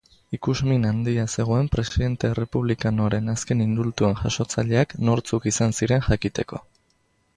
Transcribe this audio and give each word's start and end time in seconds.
Ikusmin 0.35 0.85
handia 0.91 1.25
zegoen 1.41 1.67
presidente 1.75 2.31
errepublikanoaren 2.31 3.29
azken 3.35 3.61
indultuen 3.67 4.17
jasotzaileak 4.23 4.97
nortzuk 5.11 5.47
izan 5.53 5.77
ziren 5.83 6.03
jakiteko. 6.09 6.65